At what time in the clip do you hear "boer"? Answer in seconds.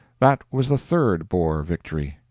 1.29-1.61